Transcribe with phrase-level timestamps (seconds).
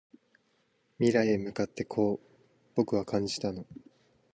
[0.97, 2.27] 未来へ向かってこう
[2.73, 3.67] 僕は感じたの